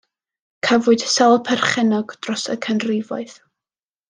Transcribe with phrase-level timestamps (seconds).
[0.67, 3.39] Cafwyd sawl perchennog dros y canrifoedd.